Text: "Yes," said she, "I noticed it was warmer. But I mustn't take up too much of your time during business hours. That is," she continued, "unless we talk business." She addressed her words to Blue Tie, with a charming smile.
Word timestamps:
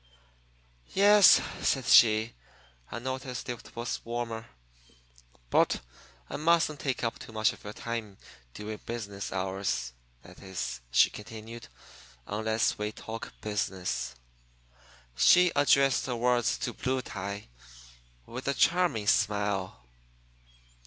"Yes," 0.95 1.39
said 1.61 1.85
she, 1.85 2.33
"I 2.91 2.97
noticed 2.97 3.47
it 3.49 3.75
was 3.75 4.03
warmer. 4.03 4.47
But 5.51 5.79
I 6.27 6.37
mustn't 6.37 6.79
take 6.79 7.03
up 7.03 7.19
too 7.19 7.31
much 7.31 7.53
of 7.53 7.63
your 7.63 7.73
time 7.73 8.17
during 8.55 8.77
business 8.77 9.31
hours. 9.31 9.93
That 10.23 10.39
is," 10.41 10.81
she 10.89 11.11
continued, 11.11 11.67
"unless 12.25 12.79
we 12.79 12.91
talk 12.91 13.31
business." 13.41 14.15
She 15.15 15.51
addressed 15.55 16.07
her 16.07 16.15
words 16.15 16.57
to 16.57 16.73
Blue 16.73 17.03
Tie, 17.03 17.49
with 18.25 18.47
a 18.47 18.55
charming 18.55 19.05
smile. 19.05 19.85